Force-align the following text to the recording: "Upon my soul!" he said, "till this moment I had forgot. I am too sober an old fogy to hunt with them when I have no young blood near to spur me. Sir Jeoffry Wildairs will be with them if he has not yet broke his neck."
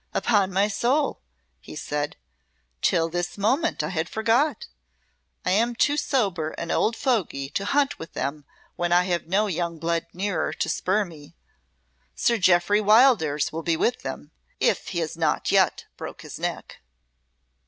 "Upon 0.15 0.51
my 0.51 0.67
soul!" 0.67 1.21
he 1.59 1.75
said, 1.75 2.17
"till 2.81 3.07
this 3.07 3.37
moment 3.37 3.83
I 3.83 3.89
had 3.89 4.09
forgot. 4.09 4.65
I 5.45 5.51
am 5.51 5.75
too 5.75 5.95
sober 5.95 6.53
an 6.57 6.71
old 6.71 6.95
fogy 6.95 7.51
to 7.51 7.65
hunt 7.65 7.99
with 7.99 8.13
them 8.13 8.43
when 8.75 8.91
I 8.91 9.03
have 9.03 9.27
no 9.27 9.45
young 9.45 9.77
blood 9.77 10.07
near 10.11 10.53
to 10.53 10.67
spur 10.69 11.05
me. 11.05 11.35
Sir 12.15 12.39
Jeoffry 12.39 12.81
Wildairs 12.81 13.51
will 13.51 13.61
be 13.61 13.77
with 13.77 14.01
them 14.01 14.31
if 14.59 14.87
he 14.87 14.99
has 15.01 15.15
not 15.15 15.51
yet 15.51 15.85
broke 15.97 16.23
his 16.23 16.39
neck." 16.39 16.79